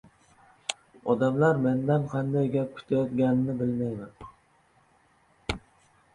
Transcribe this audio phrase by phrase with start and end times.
[1.13, 5.63] Odamlar mendan qanday gap kutayotganini bilmayman